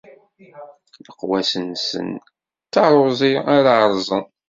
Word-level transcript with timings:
Leqwas-nsen, 1.05 2.09
d 2.19 2.21
taruẓi 2.73 3.33
ara 3.55 3.73
rẓen. 3.97 4.23